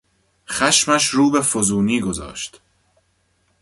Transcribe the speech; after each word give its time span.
خشمش 0.49 1.07
رو 1.07 1.31
به 1.31 1.41
فزونی 1.41 2.01
گذاشت. 2.01 2.61